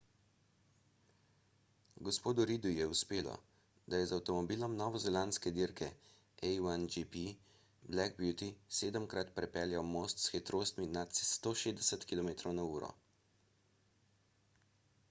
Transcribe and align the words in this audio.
g. 2.05 2.13
reidu 2.51 2.69
je 2.77 2.87
uspelo 2.93 3.35
da 3.93 3.99
je 3.99 4.07
z 4.11 4.15
avtomobilom 4.21 4.73
novozelandske 4.79 5.53
dirke 5.59 5.89
a1gp 6.49 7.23
black 7.91 8.17
beauty 8.23 8.49
sedemkrat 8.81 9.33
prepeljal 9.37 9.87
most 9.93 10.25
s 10.27 10.33
hitrostmi 10.37 10.89
nad 10.99 11.13
160 11.23 12.11
km/h 12.15 12.91